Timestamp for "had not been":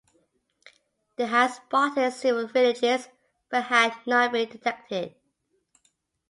3.65-4.49